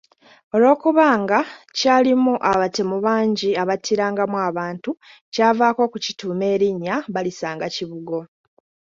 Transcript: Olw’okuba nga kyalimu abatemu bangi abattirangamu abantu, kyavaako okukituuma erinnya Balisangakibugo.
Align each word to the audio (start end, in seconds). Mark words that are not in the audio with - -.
Olw’okuba 0.55 1.05
nga 1.21 1.39
kyalimu 1.77 2.33
abatemu 2.51 2.97
bangi 3.05 3.49
abattirangamu 3.61 4.37
abantu, 4.49 4.91
kyavaako 5.33 5.79
okukituuma 5.87 6.45
erinnya 6.53 6.95
Balisangakibugo. 7.13 8.19